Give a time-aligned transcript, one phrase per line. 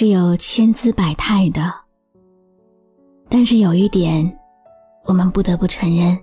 [0.00, 1.70] 是有千姿百态的，
[3.28, 4.34] 但是有一点，
[5.04, 6.18] 我们不得不承认：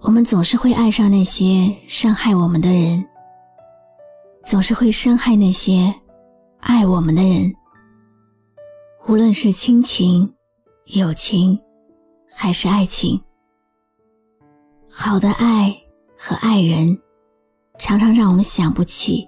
[0.00, 3.06] 我们总是会爱上那些伤害我们的人，
[4.44, 5.94] 总是会伤害那些
[6.58, 7.54] 爱我们的人。
[9.06, 10.28] 无论是亲情、
[10.96, 11.56] 友情，
[12.28, 13.22] 还是爱情，
[14.90, 15.72] 好的爱
[16.18, 17.00] 和爱人，
[17.78, 19.24] 常常让我们想不起。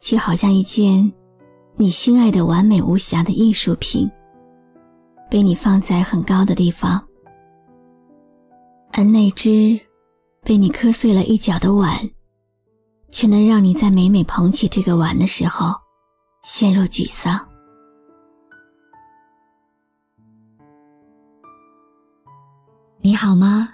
[0.00, 1.12] 就好像一件
[1.80, 4.10] 你心爱的完美无瑕的艺术品，
[5.30, 7.00] 被你放在很高的地方，
[8.92, 9.78] 而那只
[10.42, 11.96] 被你磕碎了一角的碗，
[13.12, 15.72] 却能让你在每每捧起这个碗的时候，
[16.42, 17.38] 陷入沮丧。
[23.00, 23.68] 你好吗？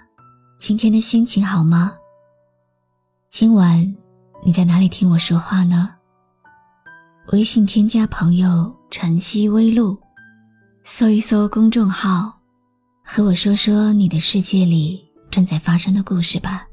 [0.58, 1.94] 今天的心情好吗？
[3.30, 3.96] 今晚
[4.44, 5.88] 你在哪里听我说话呢？
[7.32, 9.96] 微信添加朋友“晨曦微露”，
[10.84, 12.30] 搜一搜公众号，
[13.02, 16.66] 和我说说你的世界里正在发生的故事吧。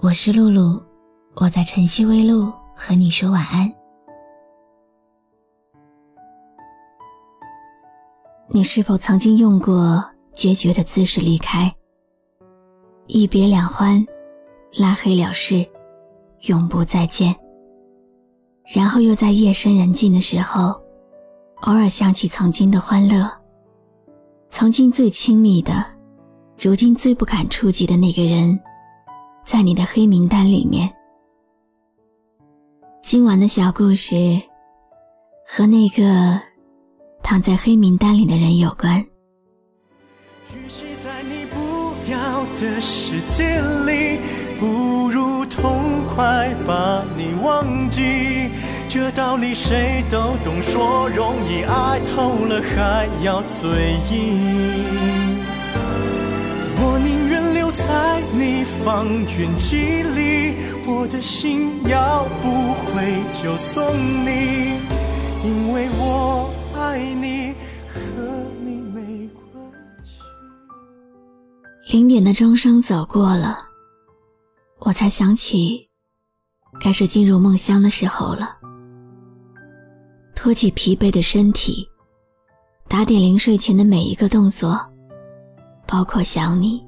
[0.00, 0.82] 我是露露，
[1.36, 3.72] 我在晨曦微露和你说晚安。
[8.48, 11.72] 你是否曾经用过决绝的姿势离开？
[13.06, 14.04] 一别两欢，
[14.76, 15.64] 拉黑了事，
[16.42, 17.34] 永不再见。
[18.74, 20.74] 然后又在夜深人静的时候，
[21.62, 23.30] 偶尔想起曾经的欢乐，
[24.50, 25.84] 曾经最亲密的，
[26.58, 28.58] 如今最不敢触及的那个人，
[29.44, 30.92] 在你的黑名单里面。
[33.02, 34.16] 今晚的小故事，
[35.46, 36.40] 和那个
[37.22, 38.98] 躺在黑名单里的人有关。
[40.52, 44.18] 与其在你不要的世界里，
[44.58, 48.02] 不如痛快把你忘记。
[48.98, 55.38] 这道理谁都懂，说容易，爱透了还要嘴硬。
[56.78, 63.84] 我宁愿留在你方圆几里，我的心要不回就送
[64.24, 64.80] 你，
[65.44, 67.52] 因为我爱你，
[67.92, 68.00] 和
[68.64, 69.70] 你没关
[70.06, 71.92] 系。
[71.92, 73.58] 零点的钟声走过了，
[74.78, 75.90] 我才想起，
[76.80, 78.56] 该是进入梦乡的时候了。
[80.46, 81.84] 托起疲惫的身体，
[82.86, 84.78] 打点临睡前的每一个动作，
[85.88, 86.80] 包括想你。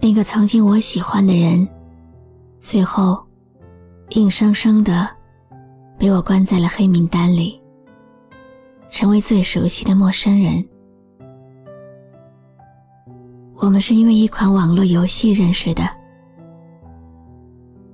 [0.00, 1.68] 那个曾经我喜欢的人，
[2.58, 3.24] 最后
[4.08, 5.08] 硬生生的
[5.96, 7.62] 被我关在了黑名单里，
[8.90, 10.68] 成为最熟悉的陌生人。
[13.54, 15.88] 我们是因为一款网络游戏认识的，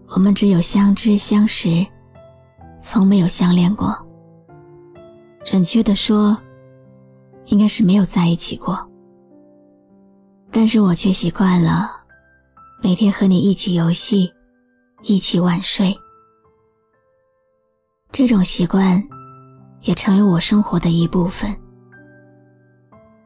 [0.09, 1.87] 我们只有相知相识。
[2.89, 3.93] 从没有相恋过，
[5.45, 6.39] 准确的说，
[7.47, 8.79] 应该是没有在一起过。
[10.53, 11.91] 但是我却习惯了
[12.81, 14.33] 每天和你一起游戏，
[15.03, 15.93] 一起晚睡。
[18.13, 19.03] 这种习惯
[19.81, 21.53] 也成为我生活的一部分。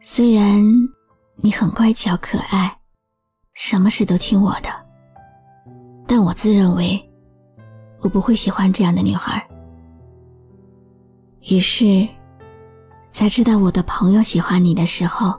[0.00, 0.65] 虽然
[1.37, 2.75] 你很乖巧可爱，
[3.53, 4.70] 什么事都听我的，
[6.06, 6.99] 但我自认为
[8.00, 9.47] 我不会喜欢这样的女孩。
[11.49, 12.06] 于是，
[13.11, 15.34] 在知道我的朋友喜欢你的时候，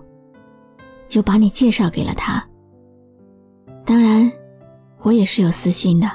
[1.07, 2.44] 就把你介绍给了他。
[3.85, 4.29] 当然，
[5.01, 6.09] 我也是有私心的，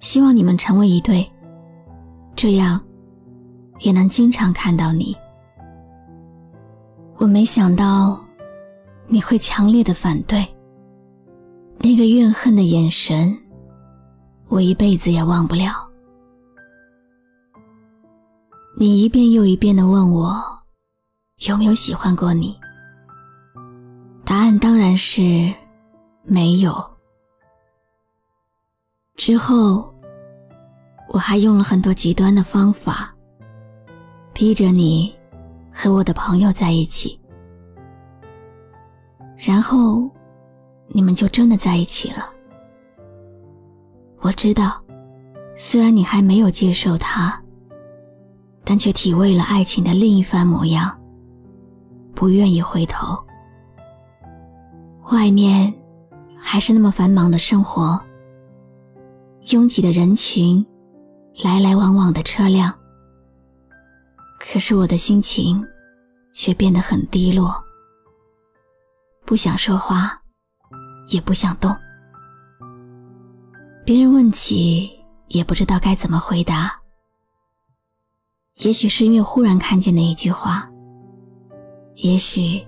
[0.00, 1.28] 希望你们成为一对，
[2.34, 2.80] 这样
[3.78, 5.16] 也能经常看到你。
[7.16, 8.20] 我没想到
[9.06, 10.44] 你会强烈的反对，
[11.78, 13.36] 那个怨恨的眼神，
[14.48, 15.87] 我一辈子也忘不了。
[18.80, 20.40] 你一遍又一遍的问我，
[21.48, 22.56] 有没有喜欢过你？
[24.24, 25.52] 答案当然是
[26.22, 26.72] 没有。
[29.16, 29.92] 之后，
[31.08, 33.12] 我还用了很多极端的方法，
[34.32, 35.12] 逼着你
[35.72, 37.18] 和我的朋友在一起，
[39.36, 40.08] 然后
[40.86, 42.30] 你们就真的在一起了。
[44.20, 44.80] 我知道，
[45.56, 47.42] 虽然你还没有接受他，
[48.64, 50.98] 但却体味了爱情的另一番模样，
[52.14, 53.18] 不愿意回头。
[55.10, 55.72] 外面
[56.36, 57.98] 还是那么繁忙的生活，
[59.50, 60.64] 拥挤的人群，
[61.42, 62.74] 来来往往的车辆。
[64.38, 65.66] 可是我的心情
[66.32, 67.54] 却变得很低落，
[69.24, 70.20] 不想说话，
[71.08, 71.74] 也不想动。
[73.84, 74.90] 别人问起，
[75.28, 76.77] 也不知道该怎么回答。
[78.58, 80.68] 也许是因为忽然看见那一句话，
[81.94, 82.60] 也许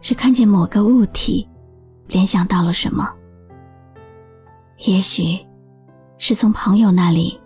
[0.00, 1.48] 是看见某个物体，
[2.06, 3.12] 联想到了什么，
[4.86, 5.44] 也许
[6.16, 7.40] 是从朋友那里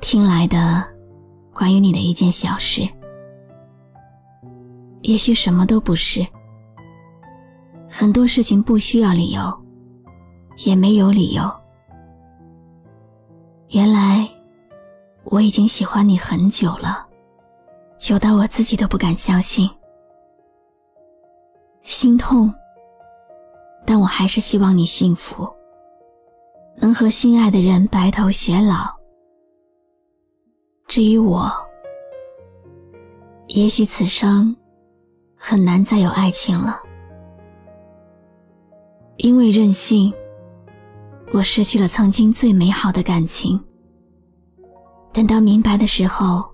[0.00, 0.82] 听来的
[1.52, 2.88] 关于你的一件小事，
[5.02, 6.26] 也许什么都不是。
[7.86, 9.42] 很多事情不需要理由，
[10.64, 11.42] 也没有理由。
[13.68, 14.26] 原来
[15.24, 17.08] 我已经喜欢你很久了。
[18.00, 19.68] 久到我自己都不敢相信，
[21.82, 22.50] 心痛。
[23.84, 25.46] 但我还是希望你幸福，
[26.78, 28.88] 能和心爱的人白头偕老。
[30.88, 31.52] 至于我，
[33.48, 34.56] 也许此生
[35.36, 36.80] 很难再有爱情了，
[39.18, 40.10] 因为任性，
[41.34, 43.62] 我失去了曾经最美好的感情。
[45.12, 46.49] 等到明白的时候。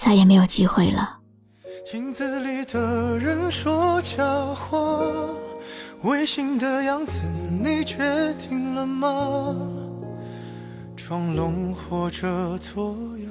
[0.00, 1.18] 再也没有机会了。
[1.84, 4.24] 镜子里的人说假
[4.54, 4.98] 话，
[6.04, 7.20] 违心的样子，
[7.62, 9.54] 你决定了吗？
[10.96, 13.28] 装聋或者作哑，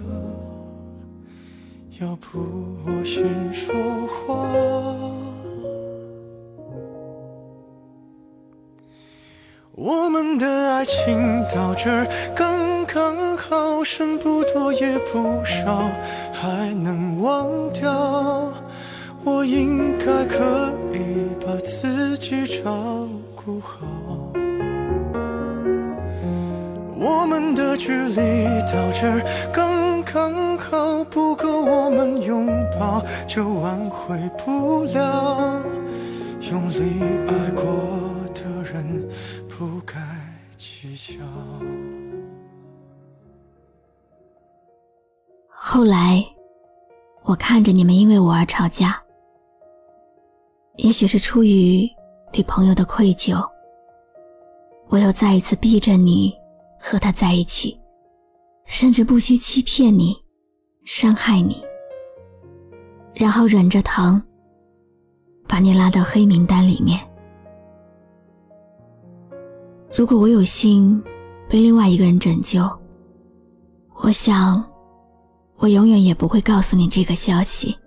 [2.00, 2.38] 要不
[2.86, 3.74] 我先说
[4.07, 4.45] 话。
[9.72, 12.06] 我们的爱情到这儿
[12.36, 15.90] 刚刚好，剩不多也不少，
[16.31, 18.54] 还能忘掉。
[19.24, 23.80] 我应该可以把自己照顾好。
[27.01, 29.19] 我们的距离到这
[29.51, 32.46] 刚刚好，不够我们拥
[32.80, 34.16] 抱，就挽回
[34.46, 35.60] 不了。
[47.50, 49.01] 看着你们因为我而吵架，
[50.75, 51.90] 也许是出于
[52.31, 53.44] 对朋友的愧疚，
[54.90, 56.31] 我又再一次逼着你
[56.80, 57.75] 和他在一起，
[58.66, 60.16] 甚至不惜欺骗你、
[60.86, 61.66] 伤害你，
[63.16, 64.22] 然后忍着疼
[65.48, 67.00] 把你拉到黑名单里面。
[69.92, 71.04] 如果我有幸
[71.50, 72.62] 被另外一个人拯救，
[74.04, 74.63] 我想，
[75.60, 77.78] 我永远也不会告诉你这个消息。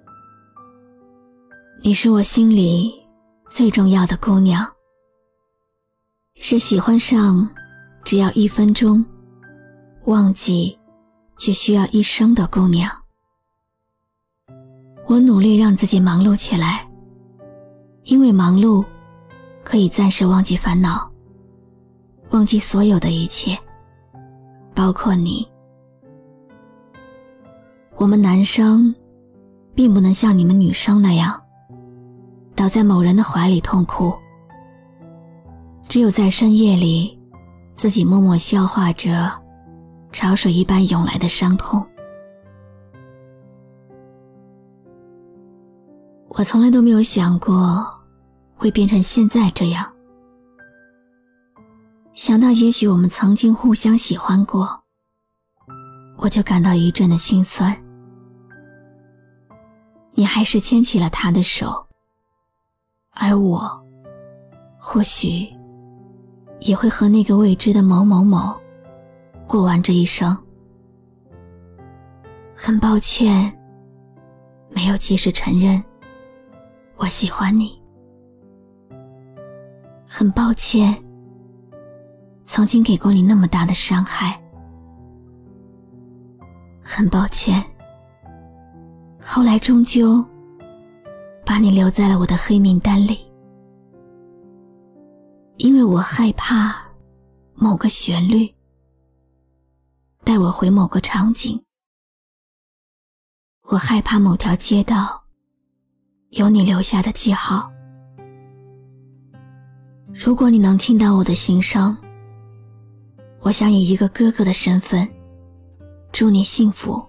[1.82, 2.92] 你是我心里
[3.50, 4.64] 最重要的姑娘，
[6.34, 7.48] 是喜欢上
[8.04, 9.04] 只要一分钟，
[10.04, 10.78] 忘记
[11.38, 12.90] 却需要一生的姑娘。
[15.06, 16.86] 我努力让自己忙碌起来，
[18.04, 18.84] 因为忙碌
[19.64, 21.10] 可以暂时忘记烦恼。
[22.30, 23.58] 忘记所有的一切，
[24.74, 25.51] 包括你。
[28.02, 28.92] 我们男生，
[29.76, 31.40] 并不能像你们女生那样，
[32.56, 34.12] 倒在某人的怀里痛哭。
[35.88, 37.16] 只有在深夜里，
[37.76, 39.30] 自己默默消化着
[40.10, 41.80] 潮水一般涌来的伤痛。
[46.30, 47.86] 我从来都没有想过，
[48.56, 49.88] 会变成现在这样。
[52.14, 54.82] 想到也许我们曾经互相喜欢过，
[56.16, 57.72] 我就感到一阵的心酸。
[60.14, 61.86] 你还是牵起了他的手，
[63.12, 63.68] 而我，
[64.78, 65.48] 或许
[66.60, 68.54] 也会和那个未知的某某某
[69.46, 70.36] 过完这一生。
[72.54, 73.52] 很抱歉，
[74.68, 75.82] 没有及时承认
[76.96, 77.80] 我喜欢你。
[80.06, 80.94] 很抱歉。
[82.44, 84.38] 曾经给过你那么大的伤害，
[86.82, 87.64] 很抱歉。
[89.24, 90.24] 后来终究
[91.46, 93.20] 把你留在了我的黑名单里，
[95.56, 96.74] 因为我害怕
[97.54, 98.52] 某个旋律
[100.24, 101.60] 带我回某个场景，
[103.68, 105.22] 我害怕某条街道
[106.30, 107.70] 有你留下的记号。
[110.12, 111.96] 如果你能听到我的心声。
[113.44, 115.08] 我想以一个哥哥的身份，
[116.12, 117.04] 祝你幸福。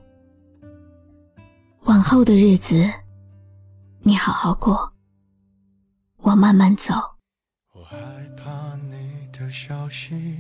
[1.86, 2.90] 往后的日子，
[4.04, 4.94] 你好好过，
[6.20, 6.94] 我慢慢走。
[7.74, 7.98] 我害
[8.38, 10.38] 怕你的消息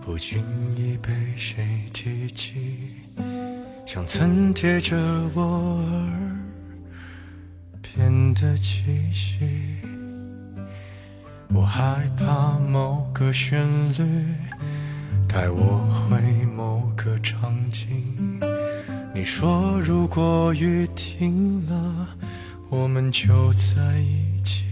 [0.00, 0.42] 不经
[0.76, 2.96] 意被谁提起，
[3.86, 4.96] 像曾贴着
[5.32, 6.42] 我耳
[7.80, 9.78] 边的气息。
[11.54, 14.26] 我害怕某个旋律
[15.28, 15.78] 带我
[16.10, 18.40] 回某个场景。
[19.14, 22.08] 你说如果雨停了，
[22.70, 24.64] 我们就在一起。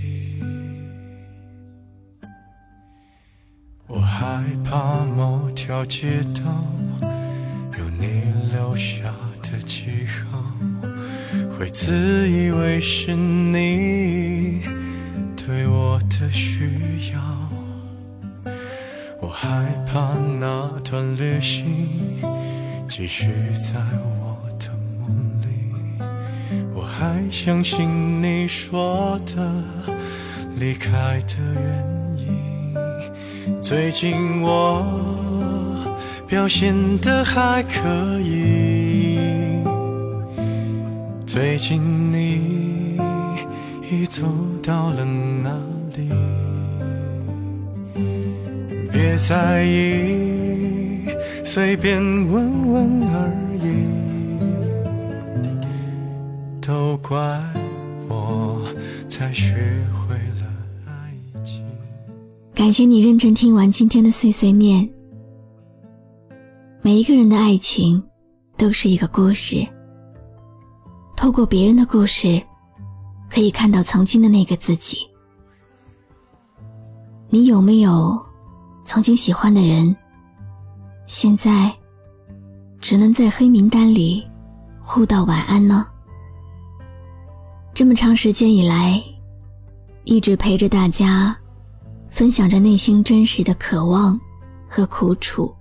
[3.87, 6.65] 我害怕某条街道
[7.79, 10.43] 有你留下的记号，
[11.59, 14.63] 会自以为是你
[15.37, 17.21] 对我的需要。
[19.21, 21.67] 我害怕那段旅行
[22.91, 23.81] 继续在
[24.21, 24.67] 我的
[24.99, 25.09] 梦
[25.43, 25.47] 里，
[26.75, 29.63] 我还相信你说的
[30.57, 31.63] 离开的原
[32.17, 33.63] 因。
[33.63, 34.85] 最近我
[36.27, 39.63] 表现的还可以，
[41.25, 41.81] 最近
[42.13, 42.99] 你
[43.89, 44.27] 已走
[44.65, 45.57] 到了哪
[45.97, 46.11] 里？
[48.91, 50.40] 别在意，
[51.53, 53.85] 随便问问而已。
[56.61, 57.19] 都怪
[58.09, 58.73] 我
[59.09, 60.47] 才学会了
[60.87, 61.61] 爱情。
[62.55, 64.89] 感谢你认真听完今天的碎碎念。
[66.83, 68.01] 每一个人的爱情
[68.57, 69.67] 都是一个故事，
[71.17, 72.41] 透过别人的故事，
[73.29, 74.99] 可以看到曾经的那个自己。
[77.29, 78.17] 你有没有
[78.85, 79.97] 曾经喜欢的人，
[81.11, 81.69] 现在
[82.81, 84.25] 只能在黑名单里
[84.81, 85.85] 互道晚安呢？
[87.75, 89.03] 这么长时间以来，
[90.05, 91.37] 一直陪着大家，
[92.09, 94.19] 分享着内心真实的渴望
[94.69, 95.53] 和苦楚，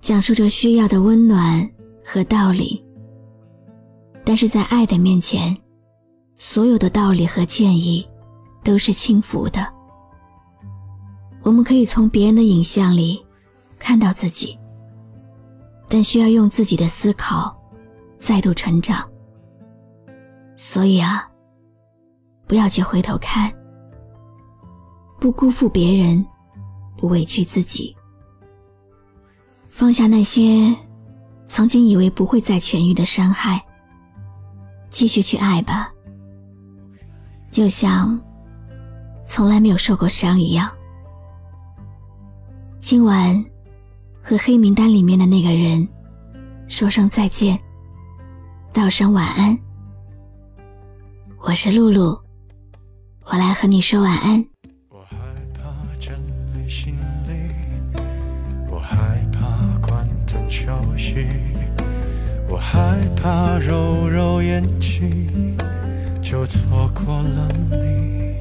[0.00, 1.68] 讲述着需要的温暖
[2.04, 2.80] 和道理。
[4.24, 5.54] 但是在爱的面前，
[6.36, 8.08] 所有的道理和建议
[8.62, 9.66] 都是轻浮的。
[11.42, 13.20] 我们可以从别人的影像里
[13.78, 14.58] 看到自己，
[15.88, 17.56] 但需要用自己的思考
[18.18, 19.08] 再度成长。
[20.56, 21.28] 所以啊，
[22.46, 23.52] 不要去回头看，
[25.20, 26.24] 不辜负别人，
[26.96, 27.96] 不委屈自己，
[29.68, 30.74] 放下那些
[31.46, 33.64] 曾经以为不会再痊愈的伤害，
[34.90, 35.92] 继续去爱吧，
[37.50, 38.20] 就像
[39.26, 40.68] 从来没有受过伤一样。
[42.80, 43.44] 今晚，
[44.28, 45.88] 和黑名单里面的那个人
[46.66, 47.58] 说声再见，
[48.74, 49.58] 道声晚安。
[51.40, 52.20] 我是露露，
[53.24, 54.44] 我来和你说晚安。
[54.90, 55.16] 我害
[55.54, 56.14] 怕整
[56.52, 56.94] 理行
[57.26, 57.32] 李，
[58.70, 61.26] 我害怕关灯休息，
[62.50, 65.56] 我害怕揉揉眼睛
[66.20, 68.36] 就错过了你，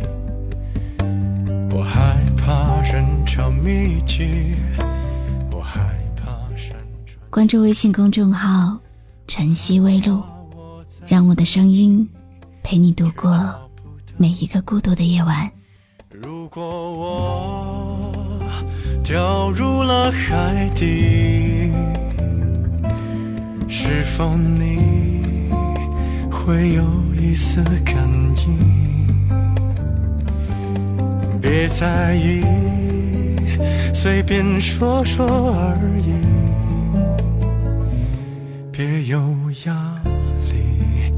[1.74, 4.58] 我害怕人潮密集，
[7.38, 8.76] 关注微信公众号
[9.30, 10.24] “晨曦微露”，
[11.06, 12.10] 让我的声音
[12.64, 13.54] 陪你度过
[14.18, 15.48] 每一个孤独的夜晚。
[16.10, 18.12] 如果我
[19.04, 21.72] 掉入了海底，
[23.68, 25.52] 是否你
[26.32, 26.84] 会有
[27.22, 27.96] 一丝感
[28.48, 28.58] 应？
[31.40, 32.44] 别在意，
[33.94, 36.14] 随便说说而已，
[38.78, 39.20] 别有
[39.66, 40.04] 压
[40.52, 41.12] 力，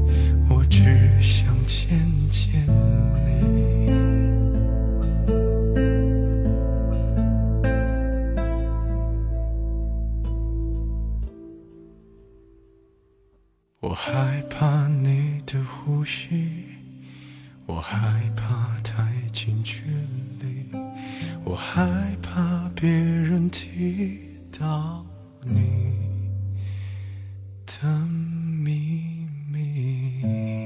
[0.48, 0.80] 我只
[1.20, 1.90] 想见
[2.30, 2.66] 见
[3.26, 3.92] 你。
[13.80, 16.64] 我害怕你的呼吸，
[17.66, 19.82] 我害怕太近距
[20.40, 20.70] 离，
[21.44, 24.18] 我害怕别人提
[24.58, 25.04] 到
[25.44, 26.09] 你
[27.80, 30.59] 的秘密。